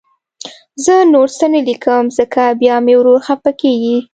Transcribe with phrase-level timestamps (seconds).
[0.83, 3.97] زه نور څه نه لیکم، ځکه بیا مې ورور خفه کېږي